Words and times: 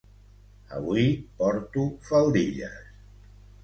Avui 0.77 1.05
porto 1.43 1.87
faldilles 2.09 2.85